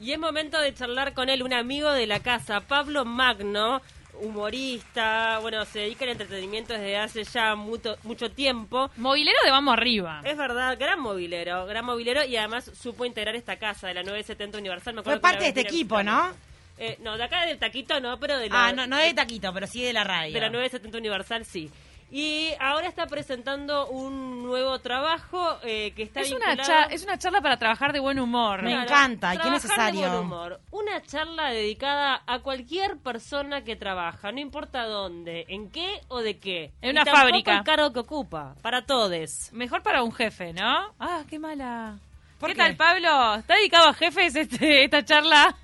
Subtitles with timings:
[0.00, 3.80] Y es momento de charlar con él, un amigo de la casa, Pablo Magno,
[4.20, 8.90] humorista, bueno, se dedica al entretenimiento desde hace ya mucho, mucho tiempo.
[8.96, 10.20] Movilero de Vamos Arriba.
[10.24, 14.58] Es verdad, gran movilero, gran movilero y además supo integrar esta casa de la 970
[14.58, 14.94] Universal.
[14.94, 16.02] Me acuerdo Fue que parte de este equipo.
[16.02, 16.30] ¿no?
[16.78, 19.50] Eh, no, de acá del taquito no, pero de la, Ah, no, no de Taquito,
[19.52, 20.34] pero sí de la radio.
[20.34, 21.70] de la 970 Universal sí.
[22.08, 27.02] Y ahora está presentando un nuevo trabajo eh, que está Es una, vinculado- cha- es
[27.02, 28.62] una charla para trabajar de buen humor.
[28.62, 30.00] Me Claro, encanta, y qué trabajar de necesario.
[30.12, 30.60] buen humor.
[30.70, 36.38] Una charla dedicada a cualquier persona que trabaja, no importa dónde, en qué o de
[36.38, 36.72] qué.
[36.80, 37.58] En Y una fábrica.
[37.58, 39.50] el cargo que ocupa, para todos.
[39.52, 40.94] Mejor para un jefe, ¿no?
[41.00, 41.98] Ah, qué mala.
[42.38, 42.62] ¿Por ¿Qué, qué?
[42.62, 43.34] tal, Pablo?
[43.36, 45.56] ¿Está dedicado a jefes este, esta charla?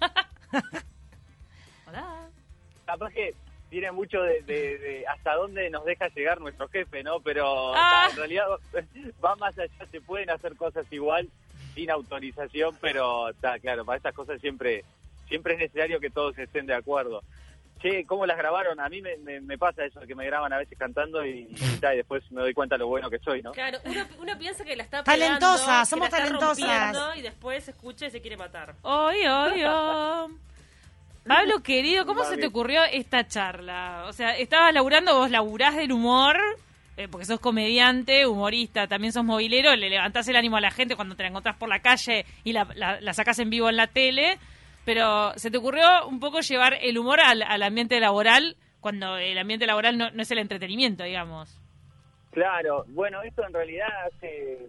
[1.87, 2.29] Hola.
[2.87, 3.35] capaz que
[3.73, 7.21] tiene mucho de, de- de hasta dónde nos deja llegar nuestro jefe, ¿no?
[7.21, 8.07] Pero Ah.
[8.11, 8.45] en realidad
[9.25, 11.27] va más allá, se pueden hacer cosas igual
[11.75, 14.85] sin autorización, pero está claro, para estas cosas siempre
[15.27, 17.23] siempre es necesario que todos estén de acuerdo.
[17.81, 18.79] Che, ¿cómo las grabaron?
[18.79, 21.79] A mí me, me- me pasa eso, que me graban a veces cantando y, y
[21.81, 23.53] ta, y después me doy cuenta lo bueno que soy, ¿no?
[23.53, 26.69] Claro, uno, uno piensa que la está Talentosa, pegando, que somos la está talentosas.
[26.95, 28.75] rompiendo, Y después escucha y se quiere matar.
[28.83, 30.37] Oy, oy, oy.
[31.27, 34.05] Pablo, querido, ¿cómo se te ocurrió esta charla?
[34.09, 36.37] O sea, estabas laburando, vos laburás del humor,
[36.97, 40.97] eh, porque sos comediante, humorista, también sos movilero, le levantás el ánimo a la gente
[40.97, 43.77] cuando te la encontrás por la calle y la, la, la sacás en vivo en
[43.77, 44.39] la tele,
[44.85, 49.39] pero se te ocurrió un poco llevar el humor al, al ambiente laboral cuando el
[49.39, 51.57] ambiente laboral no, no es el entretenimiento, digamos.
[52.33, 54.67] Claro, bueno, esto en realidad hace,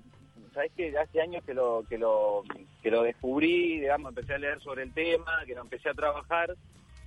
[0.53, 2.43] sabes que hace años que lo que lo
[2.81, 6.55] que lo descubrí, digamos, empecé a leer sobre el tema, que lo empecé a trabajar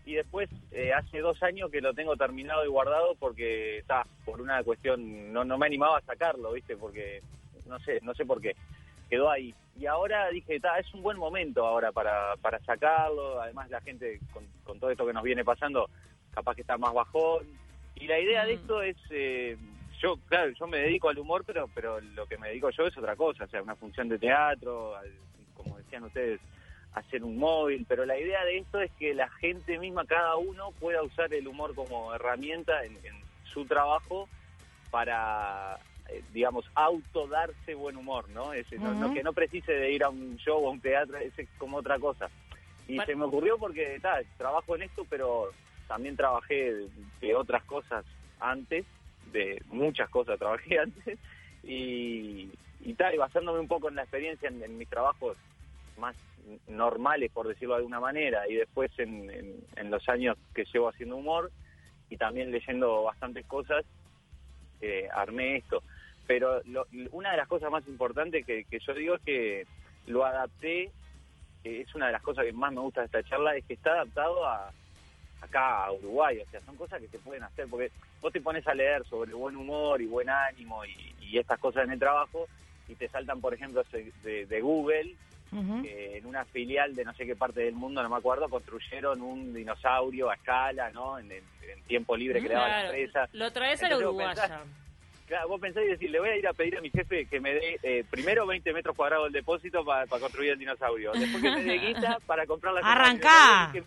[0.05, 4.41] y después eh, hace dos años que lo tengo terminado y guardado porque está por
[4.41, 7.23] una cuestión no no me animaba a sacarlo, viste, porque
[7.67, 8.55] no sé no sé por qué.
[9.09, 9.55] Quedó ahí.
[9.79, 14.21] Y ahora dije está es un buen momento ahora para para sacarlo, además la gente
[14.33, 15.89] con, con todo esto que nos viene pasando
[16.33, 17.47] capaz que está más bajón.
[17.97, 19.57] Y la idea de esto es eh,
[20.01, 22.97] yo, claro, yo me dedico al humor, pero pero lo que me dedico yo es
[22.97, 25.13] otra cosa, o sea, una función de teatro, al-
[25.55, 26.41] como decían ustedes,
[26.93, 30.73] hacer un móvil, pero la idea de esto es que la gente misma, cada uno,
[30.73, 34.29] pueda usar el humor como herramienta en, en su trabajo
[34.91, 35.79] para,
[36.09, 38.53] eh, digamos, autodarse buen humor, ¿no?
[38.53, 39.15] Es, no- no- Ujú.
[39.15, 41.99] que no precise de ir a un show o a un teatro, es como otra
[41.99, 42.31] cosa.
[42.87, 45.53] Y se me ocurrió porque, ta, trabajo en esto, pero
[45.89, 46.89] también trabajé de,
[47.21, 48.05] de otras cosas
[48.39, 48.87] antes,
[49.37, 51.19] de muchas cosas trabajé antes,
[51.63, 55.37] y, y tal, basándome un poco en la experiencia en, mis trabajos
[55.97, 56.17] más
[56.69, 59.31] normales, por decirlo de alguna manera, y después en,
[59.77, 61.51] en- los años que llevo haciendo humor,
[62.11, 63.85] y también leyendo bastantes cosas,
[64.81, 65.83] eh, armé esto.
[66.27, 69.67] Pero lo- una de las cosas más importantes que, yo digo es que
[70.07, 70.91] lo adapté,
[71.65, 73.93] es una de las cosas que más me gusta de esta charla, es que está
[73.93, 74.73] adaptado a
[75.41, 78.67] acá a Uruguay, o sea, son cosas que se pueden hacer, porque vos te pones
[78.67, 82.47] a leer sobre buen humor y buen ánimo y, y estas cosas en el trabajo,
[82.89, 85.15] y te saltan, por ejemplo, de, de Google,
[85.83, 89.23] que en una filial de no sé qué parte del mundo, no me acuerdo, construyeron
[89.23, 91.19] un dinosaurio a escala, ¿no?
[91.19, 91.31] En,
[91.87, 93.29] tiempo libre que le daba la empresa.
[93.33, 94.61] lo traes a la uruguaya.
[95.27, 97.41] Claro, vos pensás y decís, le voy a ir a pedir a mi jefe que
[97.41, 101.51] me dé eh, primero 20 metros cuadrados del depósito para construir el dinosaurio, después que
[101.51, 103.73] me dé guita para comprar la Arrancá.
[103.75, 103.81] me-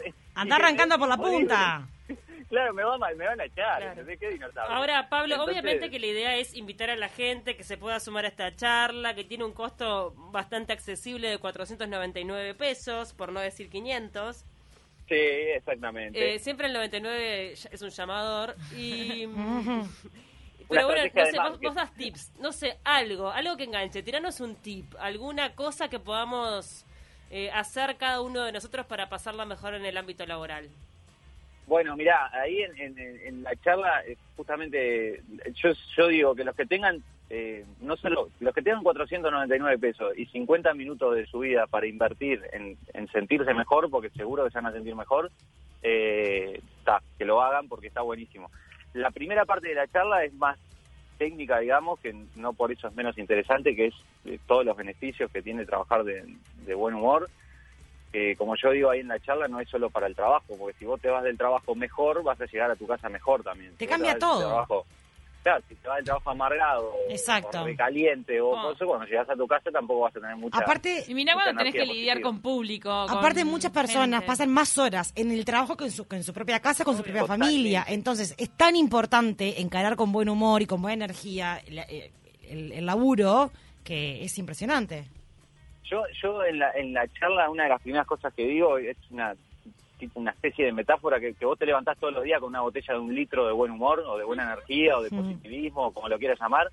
[0.45, 1.87] me- arrancando por la punta.
[2.49, 3.91] Claro, me, va, mal- me van a echar, Claro.
[3.91, 4.19] ¿entendés?
[4.19, 4.75] ¿Qué dinosaurio?
[4.75, 7.99] Ahora, Pablo, Entonces- obviamente que la idea es invitar a la gente que se pueda
[7.99, 13.39] sumar a esta charla, que tiene un costo bastante accesible de 499 pesos, por no
[13.39, 14.37] decir 500.
[15.07, 16.33] Sí, exactamente.
[16.35, 18.55] Eh, siempre el 99 ya- es un llamador.
[18.75, 19.27] Y.
[20.69, 24.39] Pero bueno, no sé, vos, vos das tips, no sé, algo, algo que enganche, tiranos
[24.39, 26.85] un tip, alguna cosa que podamos
[27.31, 30.69] eh, hacer cada uno de nosotros para pasarla mejor en el ámbito laboral.
[31.67, 35.21] Bueno, mirá, ahí en, en- en la charla, eh, justamente,
[35.53, 40.17] yo, yo digo que los que tengan, eh, no solo, los que tengan 499 pesos
[40.17, 44.49] y 50 minutos de su vida para invertir en, en sentirse mejor, porque seguro que
[44.51, 45.31] se van a sentir mejor,
[45.83, 48.49] eh, ta, que lo hagan porque está buenísimo.
[48.93, 50.57] La primera parte de la charla es más
[51.17, 53.93] técnica, digamos, que no por eso es menos interesante, que es
[54.25, 56.23] eh, todos los beneficios que tiene trabajar de,
[56.65, 57.29] de buen humor
[58.11, 60.75] que como yo digo ahí en la charla, no es solo para el trabajo, porque
[60.79, 63.73] si vos te vas del trabajo mejor, vas a llegar a tu casa mejor también.
[63.77, 64.47] Te Si cambia todo.
[64.47, 64.85] trabajo-
[65.49, 67.61] claro, si te vas del trabajo amargado, Exacto.
[67.61, 68.61] o recaliente, o Oh.
[68.61, 70.57] cosas, cuando llegas a tu casa tampoco vas a tener mucha...
[70.57, 72.21] Aparte, Y mirá cuando tenés que lidiar positiva.
[72.29, 73.05] con público.
[73.07, 74.27] con Aparte, muchas personas gente.
[74.27, 76.95] pasan más horas en el trabajo que en su, que en su propia casa, con
[76.97, 77.85] su propia familia.
[77.87, 82.85] Entonces, es tan importante encarar con buen humor y con buena energía el, el- el
[82.85, 83.51] laburo
[83.83, 85.05] que es impresionante.
[85.83, 88.97] Yo, yo en la, en la charla, una de las primeras cosas que digo es
[89.09, 89.35] una
[89.99, 92.61] tipo una especie de metáfora que, que vos te levantás todos los días con una
[92.61, 95.91] botella de un litro de buen humor o de buena energía o de positivismo o
[95.93, 96.67] como lo quieras llamar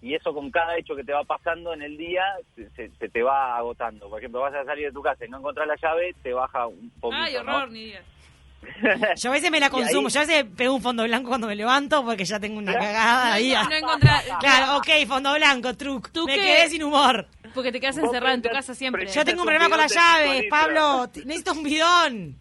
[0.00, 2.22] y eso con cada hecho que te va pasando en el día
[2.56, 4.08] se, se- se te va agotando.
[4.08, 6.66] Por ejemplo, vas a salir de tu casa y no encontrás la llave, te baja
[6.66, 7.40] un poquito, Ay, ¿no?
[7.56, 8.02] horror, ni idea.
[9.16, 11.48] Yo a veces me la consumo, ahí- yo a veces pego un fondo blanco cuando
[11.48, 13.52] me levanto porque ya tengo una cagada ahí.
[13.52, 14.22] No encontrar...
[14.40, 16.10] Claro, ok, fondo blanco, truc.
[16.12, 16.40] ¿Tú me qué?
[16.40, 17.26] quedé sin humor.
[17.54, 19.06] Porque te quedas encerrada en tu casa siempre.
[19.06, 20.44] Yo tengo un problema con las llaves.
[20.48, 21.06] Pablo.
[21.24, 22.36] Necesito un bidón.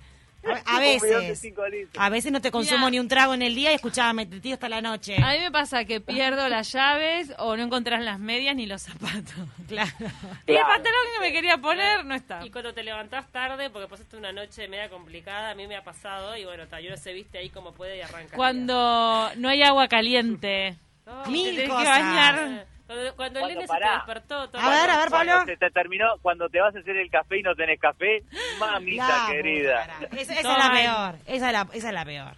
[0.65, 1.53] A, veces.
[1.97, 2.89] A veces no te consumo Mirá.
[2.91, 5.15] ni un trago en el día y escuchame, te tiro hasta la noche.
[5.21, 8.81] A mí me pasa que pierdo las llaves o no encontrás las medias ni los
[8.81, 9.33] zapatos.
[9.67, 9.91] Claro.
[10.47, 12.45] Y el pantalón que me quería poner no está.
[12.45, 15.83] Y cuando te levantás tarde, porque pasaste una noche media complicada, a mí me ha
[15.83, 18.35] pasado, y bueno, ta, y uno se viste ahí como puede y arranca.
[18.35, 20.75] Cuando no hay agua caliente.
[21.05, 21.87] No, Mil te tenés que cosas.
[21.99, 22.65] bañar.
[22.91, 25.45] Cuando, cuando el Cuando nene se te despertó, todo A ver, a ver, Cuando Pablo.
[25.51, 28.23] se te terminó, cuando te vas a hacer el café y no tenés café,
[28.59, 29.83] mamita La querida.
[30.11, 31.15] Esa, esa es la peor.
[31.25, 32.33] Esa es la, esa es la peor.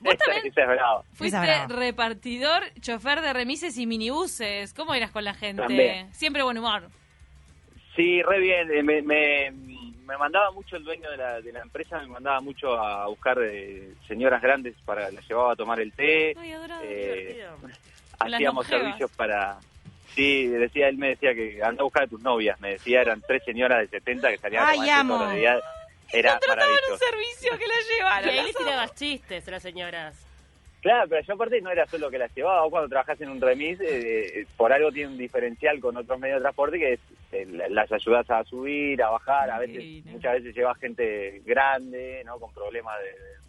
[0.00, 0.46] ¿Vos Esa, también?
[0.46, 1.02] esa es brava.
[1.12, 4.72] Fuiste repartidor, chofer de remises y minibuses.
[4.74, 5.60] ¿Cómo eras con la gente?
[5.62, 6.12] También.
[6.14, 6.88] Siempre buen humor.
[7.94, 8.70] Sí, re bien.
[8.72, 12.40] Eh, Me, me, me mandaba mucho el dueño de la, de la empresa, me mandaba
[12.40, 16.34] mucho a buscar eh, señoras grandes para, las llevaba a tomar el té.
[16.38, 16.88] Ay, adorable.
[16.90, 17.46] Eh,
[18.18, 19.58] hacíamos servicios para...
[20.14, 23.22] Sí, decía, él me decía que anda a buscar a tus novias, me decía, eran
[23.26, 25.14] tres señoras de 70 que salían a Ay, tomar amo.
[25.16, 25.60] todos los días.
[26.12, 28.28] Era Contrataban un servicio que la Y llevaron.
[28.30, 30.26] ahí le tirabas chistes a las señoras.
[30.82, 33.40] Claro, pero yo aparte no era solo que las llevaba, vos cuando trabajás en un
[33.40, 37.00] remis, eh, eh, por algo tiene un diferencial con otros medios de transporte que es
[37.30, 40.10] eh, la- las ayudas a subir, a bajar, a veces, Divino.
[40.10, 42.38] muchas veces lleva gente grande, ¿no?
[42.38, 43.06] Con problemas de,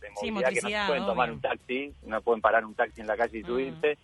[0.08, 1.34] de Sí, movilidad que no pueden tomar obvio.
[1.36, 3.46] un taxi, no pueden parar un taxi en la calle y Mm.
[3.48, 3.98] subirse.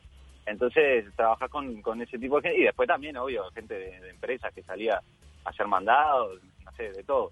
[0.50, 4.10] Entonces trabajás con, con ese tipo de gente y después también, obvio, gente de, de
[4.10, 5.02] empresas que salía
[5.46, 7.32] a hacer mandados, no sé, de todo.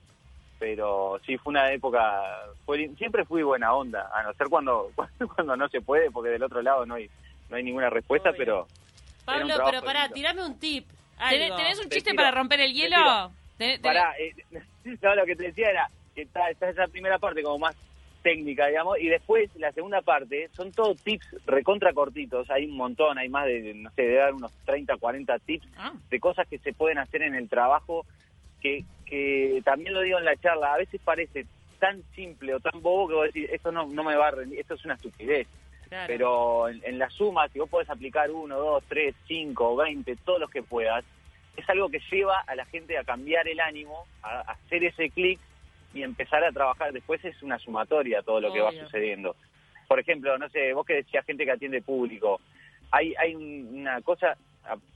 [0.59, 2.23] Pero sí, fue una época,
[2.65, 4.91] fue, siempre fui buena onda, a no ser cuando,
[5.35, 7.09] cuando no se puede, porque del otro lado no hay,
[7.49, 8.37] no hay ninguna respuesta, Obvio.
[8.39, 8.67] pero...
[9.25, 10.13] Pablo, pero pará, lindo.
[10.13, 10.87] tirame un tip.
[11.29, 12.95] ¿Tenés, tenés un Te chiste tiro, para romper el te hielo?
[12.97, 14.33] Tenés- tenés- Pará, eh,
[15.01, 17.75] no, lo que te decía era que está, está esa primera parte como más
[18.21, 23.17] técnica, digamos, y después la segunda parte son todos tips recontra cortitos, hay un montón,
[23.17, 25.93] hay más de, no sé, debe haber unos 30, 40 tips Ah.
[26.09, 28.05] de cosas que se pueden hacer en el trabajo
[28.61, 31.45] que, que también lo digo en la charla, a veces parece
[31.79, 34.59] tan simple o tan bobo que vos decís, esto no, no me va a rendir,
[34.59, 35.47] esto es una estupidez.
[35.89, 36.07] Claro.
[36.07, 40.39] Pero en, en la suma, si vos podés aplicar uno, dos, tres, cinco, veinte, todos
[40.39, 41.05] los que puedas,
[41.55, 45.09] es algo que lleva a la gente a cambiar el ánimo, a, a hacer ese
[45.11, 45.39] clic
[45.97, 46.94] y empezar a trabajar.
[46.94, 49.35] Después es una sumatoria todo lo que va sucediendo.
[49.88, 52.39] Por ejemplo, no sé, vos que decías gente que atiende público,
[52.91, 54.38] hay, hay un- una cosa,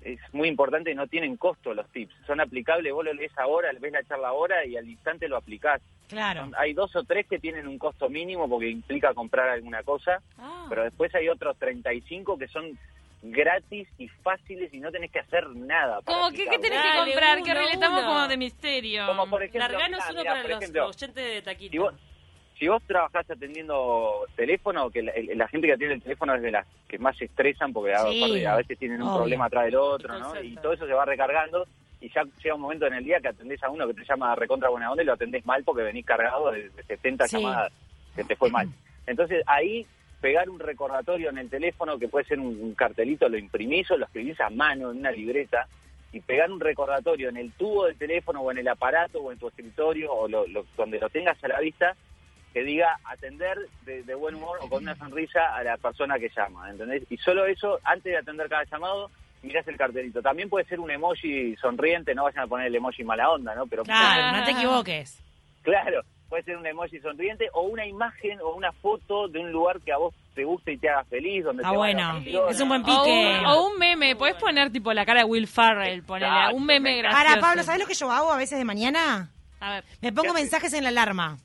[0.01, 3.91] es muy importante, no tienen costo los tips, son aplicables, vos lo lees ahora, ves
[3.93, 5.81] la charla ahora y al instante lo aplicás.
[6.09, 6.41] Claro.
[6.41, 10.21] Son- hay dos o tres que tienen un costo mínimo porque implica comprar alguna cosa,
[10.37, 10.65] Ah.
[10.69, 12.77] pero después hay otros 35 que son
[13.21, 16.01] gratis y fáciles y no tenés que hacer nada.
[16.01, 16.61] para ¿Cómo que qué aplicarlo.
[16.69, 17.37] tenés que comprar?
[17.37, 18.07] uno, que reletamos uno.
[18.13, 19.05] como de misterio.
[19.07, 21.71] Como por ejemplo, Larganos ah, uno mirá, para por los ejemplo, oyentes de Taquito.
[21.71, 21.93] si vos,
[22.57, 26.51] si vos trabajás atendiendo teléfono, que la, la gente que atiende el teléfono es de
[26.51, 29.17] las que más se estresan porque a, Sí, a veces tienen un obvio.
[29.19, 30.41] problema atrás del otro, ¿no?
[30.41, 31.65] Y todo eso se va recargando
[31.99, 34.33] y ya llega un momento en el día que atendés a uno que te llama
[34.35, 37.37] recontra buena onda y lo atendés mal porque venís cargado de, de 70 Sí.
[37.37, 37.71] llamadas
[38.15, 38.67] que te fue mal.
[39.05, 39.85] Entonces ahí
[40.21, 44.05] pegar un recordatorio en el teléfono que puede ser un, cartelito, lo imprimís o lo
[44.05, 45.67] escribís a mano en una libreta
[46.13, 49.39] y pegar un recordatorio en el tubo del teléfono o en el aparato o en
[49.39, 51.95] tu escritorio o lo- lo- donde lo tengas a la vista
[52.53, 56.29] que diga atender de, de buen humor o con una sonrisa a la persona que
[56.35, 57.03] llama, ¿entendés?
[57.09, 59.09] Y solo eso, antes de atender cada llamado,
[59.41, 60.21] mirás el cartelito.
[60.21, 63.65] También puede ser un emoji sonriente, no vayan a poner el emoji mala onda, ¿no?
[63.67, 65.17] Pero Claro, no te equivoques.
[65.63, 66.01] Claro,
[66.31, 69.91] puede ser un emoji sonriente o una imagen o una foto de un lugar que
[69.91, 72.47] a vos te guste y te haga feliz, donde te vayan bueno.
[72.49, 73.37] Es un buen O pique.
[73.41, 76.97] un, o un meme, podés poner tipo la cara de Will Ferrell, ponele, un meme
[76.99, 77.27] gracioso.
[77.27, 79.29] Ahora, Pablo, ¿sabes lo que yo hago a veces de mañana?
[79.59, 79.83] A ver.
[80.01, 81.37] Me pongo mensajes en la alarma.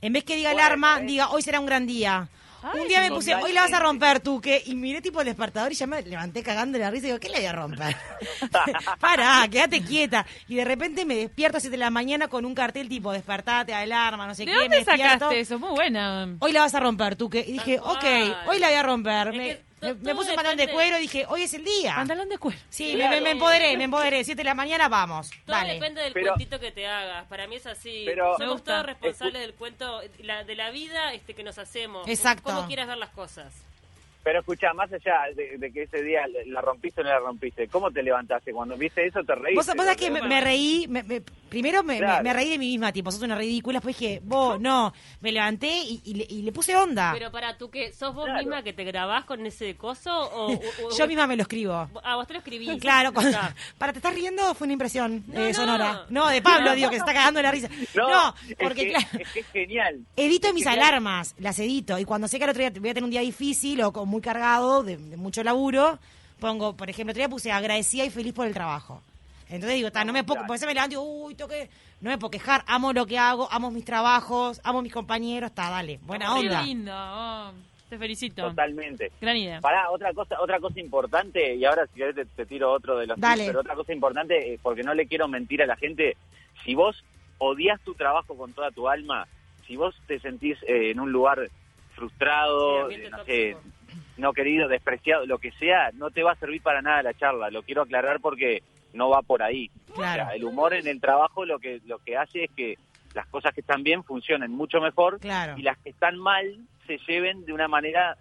[0.00, 1.04] En vez que diga Bueno, alarma, ¿eh?
[1.04, 2.28] diga hoy será un gran día.
[2.62, 5.20] Ay, un día me puse, hoy la vas a romper tú, que y miré tipo
[5.20, 7.46] el despertador y ya me levanté cagando de la risa y digo, ¿qué le voy
[7.46, 7.96] a romper?
[9.00, 10.26] Pará, quédate quieta.
[10.48, 13.72] Y de repente me despierto a 7 de la mañana con un cartel tipo, despertate,
[13.74, 14.56] alarma, no sé ¿De qué.
[14.56, 15.12] me dónde despierto.
[15.12, 15.58] sacaste eso?
[15.58, 16.28] Muy buena.
[16.40, 17.40] Hoy la vas a romper, tú que.
[17.40, 18.04] Y dije, ok,
[18.48, 19.32] hoy la voy a romper.
[19.32, 21.94] Me, me- puse un pantalón de cuero y dije, hoy es el día.
[21.96, 22.58] Pantalón de cuero.
[22.68, 23.10] Sí, Claro.
[23.16, 24.24] me, me empoderé, me empoderé.
[24.24, 25.30] 7 de la mañana, vamos.
[25.46, 25.74] Todo Dale.
[25.74, 27.26] depende del Pero- cuentito que te hagas.
[27.26, 28.02] Para mí es así.
[28.06, 28.72] Pero- Me Somos gusta.
[28.72, 32.08] todos responsables del cuento, la- de la vida este que nos hacemos.
[32.08, 32.42] Exacto.
[32.44, 33.52] Cómo quieras ver las cosas.
[34.24, 37.66] Pero escucha, más allá de, de que ese día la rompiste o no la rompiste,
[37.68, 38.52] ¿cómo te levantaste?
[38.52, 39.54] Cuando viste eso te reíste.
[39.54, 42.22] Vos, vos sabés que me, me reí, me- me- primero me, Claro.
[42.22, 45.32] me- me reí de mí misma, tipo, sos una ridícula, después dije, vos, no, me
[45.32, 47.12] levanté y, y le, y le puse onda.
[47.14, 48.38] Pero para tú que sos vos Claro.
[48.40, 51.88] misma que te grabás con ese coso o, o- o- Yo misma me lo escribo.
[52.04, 52.80] Ah, vos te lo escribís.
[52.80, 53.38] Claro, cuando-
[53.78, 55.54] para te estás riendo fue una impresión No, eh, no.
[55.54, 56.06] sonora.
[56.10, 57.68] No, de Pablo, digo, que se está cagando la risa.
[57.94, 60.00] No, No, es porque que- claro, es que es genial.
[60.16, 60.82] edito Es mis genial.
[60.84, 61.98] alarmas, las edito.
[61.98, 64.08] Y cuando sé que el otro día voy a tener un día difícil o con-
[64.08, 65.98] muy cargado de, de mucho laburo,
[66.40, 69.02] pongo, por ejemplo, el otro día puse agradecida y feliz por el trabajo.
[69.50, 72.10] Entonces digo, no me puedo, porque veces me levanto y digo, uy, tengo que, no
[72.10, 75.98] me puedo quejar, amo lo que hago, amo mis trabajos, amo mis compañeros, está, dale,
[76.02, 76.62] buena Qué onda.
[76.62, 76.92] lindo.
[76.94, 77.52] oh,
[77.88, 78.42] te felicito.
[78.42, 79.10] Totalmente.
[79.20, 79.60] Gran idea.
[79.62, 83.06] Pará, otra cosa, otra cosa importante, y ahora si querés te, te tiro otro de
[83.06, 83.36] los Dale.
[83.44, 86.16] tips, pero otra cosa importante, eh, porque no le quiero mentir a la gente,
[86.64, 87.02] si vos
[87.38, 89.26] odias tu trabajo con toda tu alma,
[89.66, 91.48] si vos te sentís eh, en un lugar
[91.94, 93.56] frustrado, Sí, eh, no sé,
[94.18, 97.50] no querido, despreciado, lo que sea, no te va a servir para nada la charla,
[97.50, 99.70] lo quiero aclarar porque no va por ahí.
[99.94, 100.22] Claro.
[100.24, 102.74] O sea, el humor en el trabajo lo que, lo que hace es que
[103.14, 105.54] las cosas que están bien funcionen mucho mejor Claro.
[105.56, 106.44] y las que están mal
[106.86, 108.16] se lleven de una manera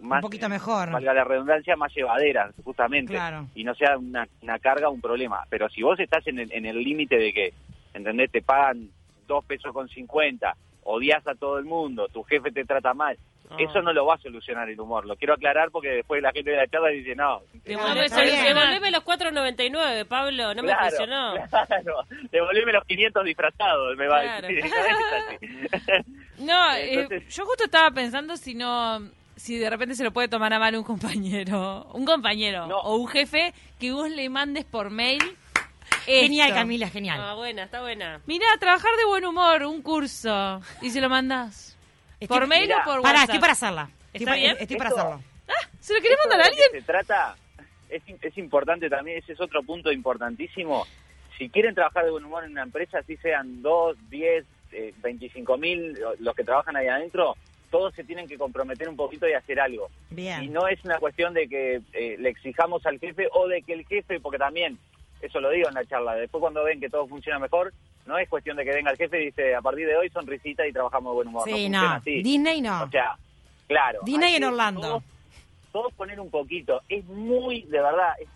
[0.00, 0.90] más, un poquito mejor.
[0.90, 3.46] valga la redundancia, más llevadera, justamente, Claro.
[3.54, 5.44] y no sea una, una carga o un problema.
[5.48, 7.54] Pero si vos estás en el en el límite de que,
[7.94, 8.30] ¿entendés?
[8.32, 8.88] Te pagan
[9.28, 13.16] dos pesos con cincuenta, odias a todo el mundo, tu jefe te trata mal,
[13.52, 13.56] Ah.
[13.58, 15.06] eso no lo va a solucionar el humor.
[15.06, 17.78] Lo quiero aclarar porque después la gente de la charla dice, no, bien.
[17.78, 21.34] Devolveme los 4.99, Pablo, no me funcionó.
[21.50, 24.46] Claro, devolveme los 500 disfrazados, me va Claro.
[24.46, 24.70] a decir.
[26.38, 29.00] No, eh, Entonces- yo justo estaba pensando si no,
[29.36, 32.78] si de repente se lo puede tomar a mal un compañero, un compañero No.
[32.78, 35.22] o un jefe que vos le mandes por mail.
[36.04, 36.60] Genial, esto.
[36.60, 37.20] Camila, genial.
[37.22, 38.20] Ah, buena, está buena.
[38.26, 41.71] Mirá, trabajar de buen humor, un curso, y se lo mandás.
[42.22, 43.22] Estoy- ¿Por mail o por Pará, WhatsApp?
[43.24, 43.90] estoy para hacerla.
[44.12, 44.56] Estoy ¿Está pa- bien?
[44.60, 45.22] Estoy para Esto- hacerlo.
[45.80, 46.68] ¿Se lo querés mandar a alguien?
[46.72, 47.36] Se trata,
[47.88, 50.86] es, es importante también, ese es otro punto importantísimo.
[51.38, 55.56] Si quieren trabajar de buen humor en una empresa, así sean 2, 10, eh, 25
[55.56, 57.36] mil, los que trabajan ahí adentro,
[57.70, 59.90] todos se tienen que comprometer un poquito y hacer algo.
[60.10, 60.52] Y Bien.
[60.52, 63.86] no es una cuestión de que eh, le exijamos al jefe o de que el
[63.86, 64.78] jefe, porque también,
[65.22, 67.72] eso lo digo en la charla, después cuando ven que todo funciona mejor,
[68.06, 70.66] no es cuestión de que venga el jefe y dice, a partir de hoy sonrisita
[70.66, 71.44] y trabajamos de buen humor.
[71.48, 72.00] Sí, no.
[72.04, 72.82] Disney no.
[72.84, 73.16] O sea,
[73.68, 74.00] claro.
[74.04, 74.80] Disney en Orlando.
[74.82, 75.02] Todos,
[75.72, 76.82] todos poner un poquito.
[76.88, 78.28] Es muy, de verdad, es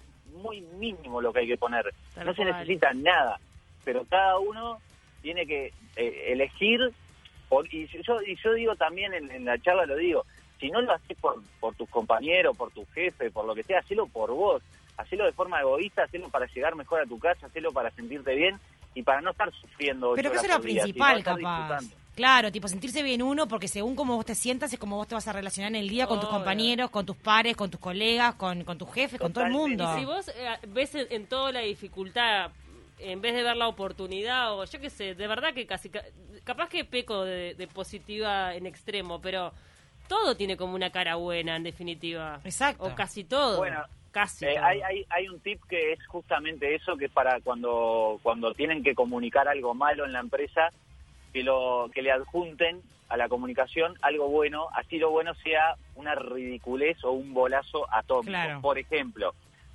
[0.42, 1.92] muy mínimo lo que hay que poner.
[2.14, 3.38] Tal no se necesita nada.
[3.84, 4.78] Pero cada uno
[5.22, 6.80] tiene que eh, elegir.
[7.48, 10.24] por- y yo, y yo digo también en, en la charla, lo digo,
[10.60, 13.80] si no lo haces por, por tus compañeros, por tu jefe, por lo que sea,
[13.80, 14.62] hacelo por vos.
[14.96, 18.58] Hacelo de forma egoísta, hacelo para llegar mejor a tu casa, hacelo para sentirte bien
[18.94, 20.12] y para no estar sufriendo.
[20.14, 21.80] Pero que eso es lo principal, capaz.
[22.14, 25.14] Claro, tipo sentirse bien uno, porque según cómo vos te sientas es como vos te
[25.14, 28.36] vas a relacionar en el día con tus compañeros, con tus pares, con tus colegas,
[28.36, 29.84] con, con tus jefes, con todo el mundo.
[29.96, 32.52] Y si vos eh, ves en, en toda la dificultad,
[32.98, 36.04] en vez de ver la oportunidad, o yo qué sé, de verdad que casi, ca-
[36.44, 39.52] capaz que peco de, de positiva en extremo, pero
[40.08, 42.40] todo tiene como una cara buena, en definitiva.
[42.44, 42.84] Exacto.
[42.84, 43.58] O casi todo.
[43.58, 43.84] Bueno,
[44.16, 44.46] casi.
[44.46, 48.54] Eh, hay, hay, hay un tip que es justamente eso, que es para cuando, cuando
[48.54, 50.70] tienen que comunicar algo malo en la empresa,
[51.32, 56.14] que, lo, que le adjunten a la comunicación algo bueno, así lo bueno sea una
[56.14, 58.30] ridiculez o un bolazo atómico.
[58.30, 58.60] Claro.
[58.62, 59.34] Por ejemplo,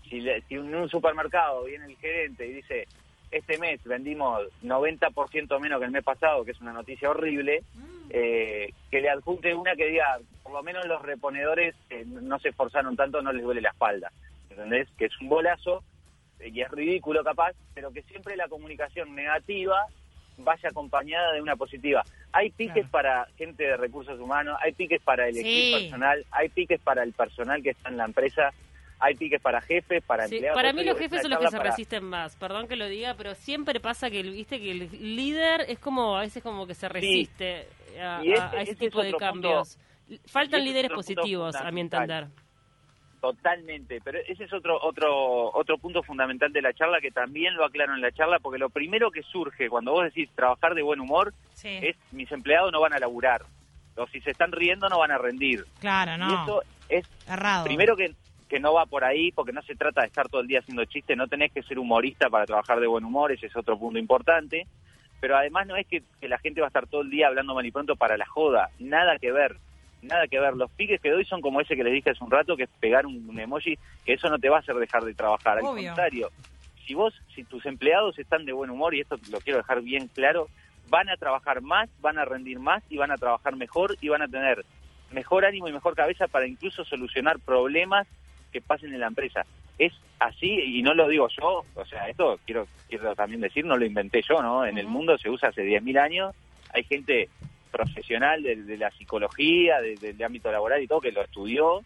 [0.10, 2.88] si, le- si en un supermercado viene el gerente y dice,
[3.30, 7.64] este mes vendimos 90% menos que el mes pasado, que es una noticia horrible,
[8.10, 12.50] eh, que le adjunte una que diga, por lo menos los reponedores eh, no se
[12.50, 14.12] esforzaron tanto, no les duele la espalda.
[14.52, 14.88] ¿Entendés?
[14.98, 15.84] Que es un bolazo
[16.40, 19.86] y es ridículo capaz, pero que siempre la comunicación negativa
[20.38, 22.04] vaya acompañada de una positiva.
[22.34, 22.90] Hay piques Claro.
[22.92, 25.40] para gente de recursos humanos, hay piques para el Sí.
[25.42, 28.50] equipo personal, hay piques para el personal que está en la empresa,
[29.00, 30.56] hay piques para jefes, para Sí, empleados.
[30.58, 33.14] para mí los jefes son los que se para- resisten más, perdón que lo diga,
[33.16, 36.90] pero siempre pasa que viste que el líder es como a veces como que se
[36.90, 37.68] resiste
[38.02, 39.78] a, ese- a- ese ese es tipo de punto- cambios.
[40.26, 42.28] Faltan líderes positivos, a mi entender.
[43.22, 47.64] Totalmente, pero ese es otro otro otro punto fundamental de la charla que también lo
[47.66, 51.00] aclaro en la charla porque lo primero que surge cuando vos decís trabajar de buen
[51.00, 51.80] humor Sí.
[51.84, 53.44] es mis empleados no van a laburar
[53.96, 56.44] o si se están riendo no van a rendir Claro, y no.
[56.44, 57.64] eso es Errado.
[57.66, 58.12] primero que
[58.50, 60.84] que no va por ahí porque no se trata de estar todo el día haciendo
[60.86, 64.00] chistes no tenés que ser humorista para trabajar de buen humor ese es otro punto
[64.00, 64.66] importante
[65.20, 67.54] pero además no es que, que la gente va a estar todo el día hablando
[67.54, 69.58] mal y pronto para la joda nada que ver
[70.02, 70.56] nada que ver.
[70.56, 72.70] Los piques que doy son como ese que les dije hace un rato, que es
[72.80, 75.58] pegar un, un emoji, que eso no te va a hacer dejar de trabajar.
[75.58, 75.88] Al Obvio.
[75.88, 76.30] contrario,
[76.86, 80.08] si vos, si tus empleados están de buen humor, y esto lo quiero dejar bien
[80.08, 80.48] claro,
[80.90, 84.22] van a trabajar más, van a rendir más y van a trabajar mejor y van
[84.22, 84.66] a tener
[85.12, 88.08] mejor ánimo y mejor cabeza para incluso solucionar problemas
[88.52, 89.46] que pasen en la empresa.
[89.78, 93.78] Es así y no lo digo yo, o sea, esto quiero quiero también decir, no
[93.78, 94.66] lo inventé yo, ¿no?
[94.66, 96.36] En el mundo se usa hace 10.000 años,
[96.74, 97.30] hay gente
[97.72, 101.82] profesional de, de la psicología, de- del ámbito laboral y todo que lo estudió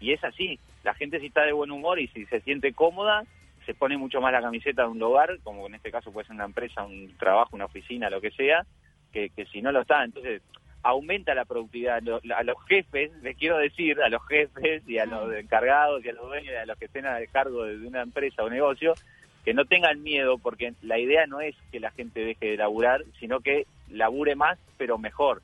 [0.00, 0.58] y es así.
[0.84, 3.24] La gente si está de buen humor y si se siente cómoda,
[3.66, 6.36] se pone mucho más la camiseta de un lugar, como en este caso puede ser
[6.36, 8.64] una empresa, un trabajo, una oficina, lo que sea,
[9.12, 10.04] que, que si no lo está.
[10.04, 10.40] Entonces,
[10.82, 12.00] aumenta la productividad.
[12.02, 16.08] Lo- A los jefes, les quiero decir, a los jefes y a los encargados y
[16.08, 18.94] a los dueños y a los que estén a cargo de una empresa o negocio,
[19.44, 23.02] que no tengan miedo, porque la idea no es que la gente deje de laburar,
[23.18, 25.42] sino que labure más, pero mejor.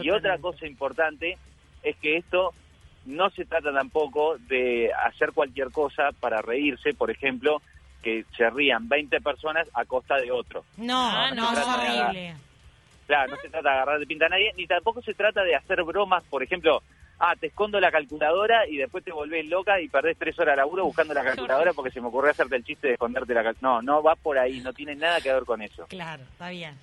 [0.00, 1.38] Y otra cosa importante
[1.82, 2.52] es que esto
[3.06, 7.60] no se trata tampoco de hacer cualquier cosa para reírse, por ejemplo,
[8.02, 10.64] que se rían 20 personas a costa de otro.
[10.78, 12.34] No, Ah, no, no, es horrible.
[13.06, 15.54] Claro, no se trata de agarrar de pinta a nadie, ni tampoco se trata de
[15.54, 16.82] hacer bromas, por ejemplo,
[17.18, 20.62] ah, te escondo la calculadora y después te volvés loca y perdés tres horas de
[20.62, 23.82] laburo buscando la calculadora porque se me ocurrió hacerte el chiste de esconderte la calculadora.
[23.82, 25.86] No, no va por ahí, no tiene nada que ver con eso.
[25.88, 26.74] Claro, está bien.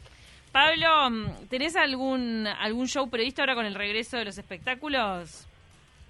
[0.52, 5.48] Pablo, mm, ¿tenés algún algún show previsto ahora con el regreso de los espectáculos?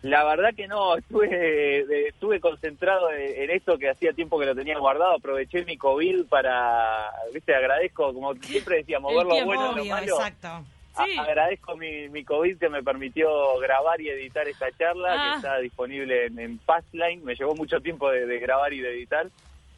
[0.04, 4.80] La verdad que no, estuve, estuve concentrado en esto que hacía tiempo que lo tenía
[4.80, 9.82] guardado, aproveché mi COVID para, viste, agradezco, como siempre decíamos, ver lo bueno y lo
[9.84, 10.16] Obvio, malo.
[10.16, 10.66] exacto.
[11.06, 11.18] Sí.
[11.18, 13.30] agradezco mi, mi COVID que me permitió
[13.60, 15.30] grabar y editar esta charla, Ah.
[15.32, 17.24] que está disponible en, en Passline.
[17.24, 19.28] Me llevó mucho tiempo de, de grabar y de editar.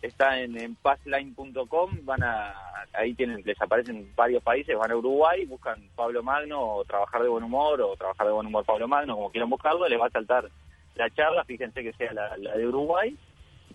[0.04, 2.00] Está en, en passline.com.
[2.04, 2.54] Van a,
[2.94, 4.78] ahí tienen, les aparecen varios países.
[4.78, 8.48] Van a Uruguay, buscan Pablo Magno o Trabajar de Buen Humor o Trabajar de Buen
[8.48, 9.88] Humor Pablo Magno, como quieran buscarlo.
[9.88, 10.50] Les va a saltar
[10.96, 11.44] la charla.
[11.46, 13.16] Fíjense que sea la, la de Uruguay.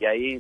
[0.01, 0.39] Y ahí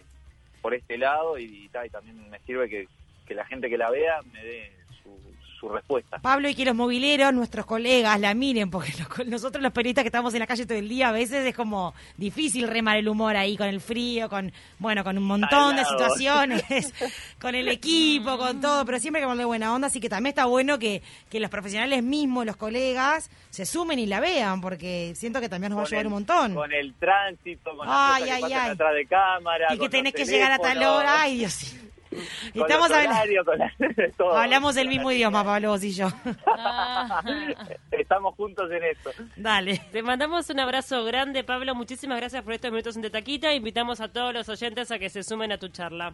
[0.64, 2.88] por este lado y, y ta, y también me sirve que,
[3.28, 4.72] que la gente que la vea me dé
[5.04, 5.10] su,
[5.60, 6.20] su respuesta.
[6.20, 8.94] Pablo y que los mobileros, nuestros colegas, la miren, porque
[9.26, 11.94] nosotros los periodistas que estamos en la calle todo el día, a veces es como
[12.18, 16.64] difícil remar el humor ahí con el frío, con bueno, con un montón de situaciones,
[17.42, 20.46] con el equipo, con todo, pero siempre que ponerle buena onda, así que también está
[20.46, 25.42] bueno que, que los profesionales mismos, los colegas, se sumen y la vean, porque siento
[25.42, 26.56] que también nos va a ayudar el- un montón.
[26.56, 28.72] Con el tránsito, con Ay, las cosas que ay, pasan ay.
[28.72, 29.68] atrás de cámara.
[29.74, 31.76] Y que tenés que llegar a tal hora, ay Dios.
[32.54, 36.08] Estamos hablando, hablamos el mismo idioma, Pablo, vos y yo.
[37.92, 39.12] Estamos juntos en esto.
[39.36, 39.82] Dale.
[39.92, 41.76] Te mandamos un abrazo grande, Pablo.
[41.76, 43.54] Muchísimas gracias por estos minutos en De Taquita.
[43.54, 46.14] Invitamos a todos los oyentes a que se sumen a tu charla.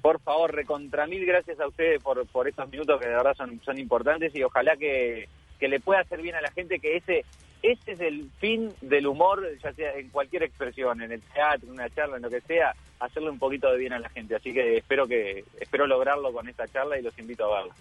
[0.00, 3.60] Por favor, recontra mil gracias a ustedes por, por estos minutos que de verdad son,
[3.64, 5.28] son importantes y ojalá que,
[5.58, 7.24] que le pueda hacer bien a la gente que ese
[7.72, 11.74] ese es el fin del humor, ya sea en cualquier expresión, en el teatro, en
[11.74, 14.36] una charla, en lo que sea, hacerle un poquito de bien a la gente.
[14.36, 17.74] Así que espero que espero lograrlo con esta charla y los invito a verla.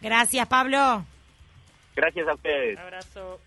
[0.00, 1.04] Gracias, Pablo.
[1.94, 2.78] Gracias a ustedes.
[2.78, 3.40] Abrazo.